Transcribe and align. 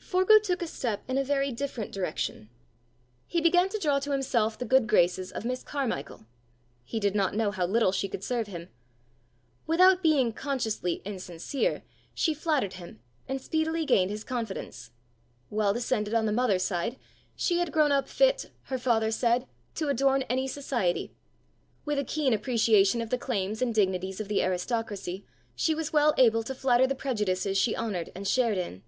Forgue 0.00 0.42
took 0.42 0.62
a 0.62 0.66
step 0.66 1.02
in 1.10 1.18
a 1.18 1.22
very 1.24 1.52
different 1.52 1.92
direction: 1.92 2.48
he 3.26 3.42
began 3.42 3.68
to 3.68 3.78
draw 3.78 3.98
to 3.98 4.12
himself 4.12 4.58
the 4.58 4.64
good 4.64 4.86
graces 4.86 5.30
of 5.30 5.44
Miss 5.44 5.62
Carmichael: 5.62 6.24
he 6.84 6.98
did 6.98 7.14
not 7.14 7.34
know 7.34 7.50
how 7.50 7.66
little 7.66 7.92
she 7.92 8.08
could 8.08 8.24
serve 8.24 8.46
him. 8.46 8.70
Without 9.66 10.02
being 10.02 10.32
consciously 10.32 11.02
insincere, 11.04 11.82
she 12.14 12.32
flattered 12.32 12.72
him, 12.72 13.00
and 13.28 13.42
speedily 13.42 13.84
gained 13.84 14.10
his 14.10 14.24
confidence. 14.24 14.90
Well 15.50 15.74
descended 15.74 16.14
on 16.14 16.24
the 16.24 16.32
mother 16.32 16.58
side, 16.58 16.96
she 17.36 17.58
had 17.58 17.70
grown 17.70 17.92
up 17.92 18.08
fit, 18.08 18.52
her 18.62 18.78
father 18.78 19.10
said, 19.10 19.46
to 19.74 19.88
adorn 19.88 20.22
any 20.30 20.48
society: 20.48 21.12
with 21.84 21.98
a 21.98 22.04
keen 22.04 22.32
appreciation 22.32 23.02
of 23.02 23.10
the 23.10 23.18
claims 23.18 23.60
and 23.60 23.74
dignities 23.74 24.18
of 24.18 24.28
the 24.28 24.42
aristocracy, 24.42 25.26
she 25.54 25.74
was 25.74 25.92
well 25.92 26.14
able 26.16 26.42
to 26.42 26.54
flatter 26.54 26.86
the 26.86 26.94
prejudices 26.94 27.58
she 27.58 27.76
honoured 27.76 28.10
and 28.14 28.26
shared 28.26 28.56
in. 28.56 28.82